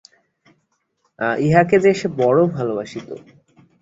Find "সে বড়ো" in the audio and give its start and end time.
1.93-2.43